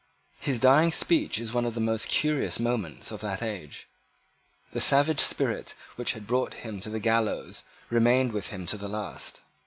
[0.39, 3.87] His dying speech is one of the most curious monuments of that age.
[4.71, 8.89] The savage spirit which had brought him to the gallows remained with him to the
[8.89, 9.43] last.